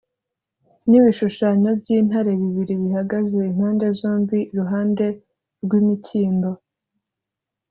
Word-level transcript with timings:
n’ibishushanyo 0.89 1.69
by’intare 1.79 2.31
bibiri 2.41 2.73
bihagaze 2.83 3.37
impande 3.51 3.85
zombi, 3.99 4.37
iruhande 4.53 5.05
rw’imikindo 5.63 6.49